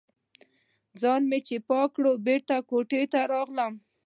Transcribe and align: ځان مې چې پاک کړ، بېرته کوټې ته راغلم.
ځان 1.01 1.21
مې 1.29 1.39
چې 1.47 1.55
پاک 1.69 1.89
کړ، 1.95 2.05
بېرته 2.25 2.55
کوټې 2.69 3.01
ته 3.11 3.19
راغلم. 3.31 3.73